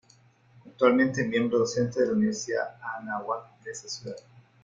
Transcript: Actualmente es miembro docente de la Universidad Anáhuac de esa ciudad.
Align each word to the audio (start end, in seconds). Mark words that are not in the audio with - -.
Actualmente 0.65 1.21
es 1.21 1.27
miembro 1.27 1.59
docente 1.59 1.99
de 1.99 2.07
la 2.07 2.13
Universidad 2.13 2.75
Anáhuac 2.97 3.61
de 3.63 3.69
esa 3.71 3.87
ciudad. 3.87 4.17